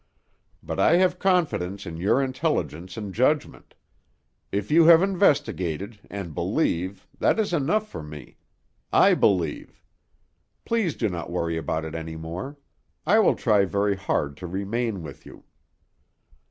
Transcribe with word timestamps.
But 0.63 0.79
I 0.79 0.95
have 0.95 1.19
confidence 1.19 1.85
in 1.85 1.97
your 1.97 2.23
intelligence 2.23 2.97
and 2.97 3.13
judgment; 3.13 3.75
if 4.51 4.71
you 4.71 4.85
have 4.85 5.03
investigated, 5.03 5.99
and 6.09 6.33
believe, 6.33 7.05
that 7.19 7.39
is 7.39 7.53
enough 7.53 7.87
for 7.87 8.01
me; 8.01 8.37
I 8.91 9.13
believe. 9.13 9.79
Please 10.65 10.95
do 10.95 11.07
not 11.07 11.29
worry 11.29 11.55
about 11.55 11.85
it 11.85 11.93
any 11.93 12.15
more; 12.15 12.57
I 13.05 13.19
will 13.19 13.35
try 13.35 13.63
very 13.63 13.95
hard 13.95 14.37
to 14.37 14.47
remain 14.47 15.03
with 15.03 15.23
you." 15.23 15.43